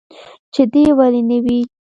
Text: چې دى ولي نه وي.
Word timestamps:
چې 0.53 0.61
دى 0.73 0.83
ولي 0.97 1.21
نه 1.29 1.37
وي. 1.43 1.59